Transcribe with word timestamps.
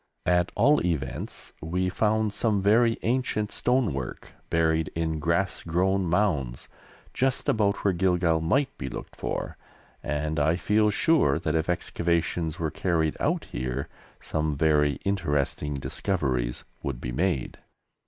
At 0.25 0.51
all 0.55 0.83
events 0.83 1.53
we 1.61 1.87
found 1.87 2.33
some 2.33 2.59
very 2.59 2.97
ancient 3.03 3.51
stonework 3.51 4.31
buried 4.49 4.87
in 4.95 5.19
grass 5.19 5.61
grown 5.61 6.07
mounds 6.07 6.67
just 7.13 7.47
about 7.47 7.83
where 7.85 7.93
Gilgal 7.93 8.41
might 8.41 8.75
be 8.79 8.89
looked 8.89 9.15
for, 9.15 9.57
and 10.01 10.39
I 10.39 10.55
feel 10.55 10.89
sure 10.89 11.37
that 11.37 11.53
if 11.53 11.69
excavations 11.69 12.57
were 12.57 12.71
carried 12.71 13.15
out 13.19 13.43
here 13.51 13.89
some 14.19 14.57
very 14.57 14.93
interesting 15.05 15.75
discoveries 15.75 16.63
would 16.81 16.99
be 16.99 17.11
made. 17.11 17.59